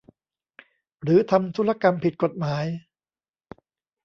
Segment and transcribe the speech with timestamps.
[1.03, 2.65] หรือทำธุรกรรมผิดกฎหมาย